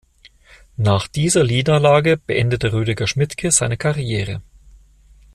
Nach 0.77 1.07
dieser 1.07 1.43
Niederlage 1.43 2.17
beendete 2.17 2.73
Rüdiger 2.73 3.05
Schmidtke 3.05 3.51
seine 3.51 3.77
Karriere. 3.77 4.41